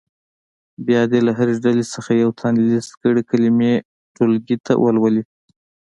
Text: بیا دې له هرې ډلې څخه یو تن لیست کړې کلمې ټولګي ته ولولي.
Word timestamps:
بیا 0.85 1.01
دې 1.11 1.19
له 1.27 1.31
هرې 1.37 1.55
ډلې 1.65 1.85
څخه 1.93 2.11
یو 2.21 2.29
تن 2.39 2.53
لیست 2.69 2.91
کړې 3.01 3.21
کلمې 3.29 3.73
ټولګي 4.15 4.57
ته 4.65 4.73
ولولي. 4.83 5.23